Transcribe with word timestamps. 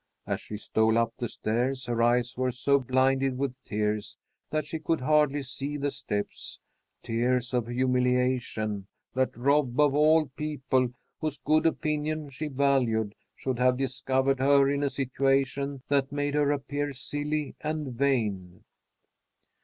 As 0.25 0.41
she 0.41 0.57
stole 0.57 0.97
up 0.97 1.13
the 1.19 1.27
stairs, 1.27 1.85
her 1.85 2.01
eyes 2.01 2.35
were 2.35 2.49
so 2.49 2.79
blinded 2.79 3.37
with 3.37 3.53
tears 3.63 4.17
that 4.49 4.65
she 4.65 4.79
could 4.79 5.01
hardly 5.01 5.43
see 5.43 5.77
the 5.77 5.91
steps; 5.91 6.59
tears 7.03 7.53
of 7.53 7.67
humiliation, 7.67 8.87
that 9.13 9.37
Rob, 9.37 9.79
of 9.79 9.93
all 9.93 10.25
people, 10.35 10.91
whose 11.19 11.37
good 11.37 11.67
opinion 11.67 12.29
she 12.31 12.47
valued, 12.47 13.13
should 13.35 13.59
have 13.59 13.77
discovered 13.77 14.39
her 14.39 14.67
in 14.67 14.81
a 14.81 14.89
situation 14.89 15.83
that 15.87 16.11
made 16.11 16.33
her 16.33 16.49
appear 16.51 16.93
silly 16.93 17.53
and 17.61 17.89
vain. 17.93 18.63